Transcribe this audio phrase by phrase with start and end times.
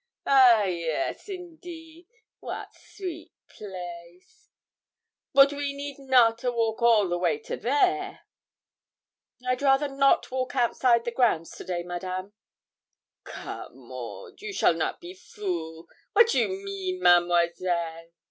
[0.25, 2.07] 'A yes indeed!
[2.39, 4.49] wat sweet place!
[5.31, 8.21] bote we need not a walk all the way to there.'
[9.47, 12.33] 'I'd rather not walk outside the grounds to day, Madame.'
[13.25, 18.09] 'Come, Maud, you shall not be fool wat you mean, Mademoiselle?'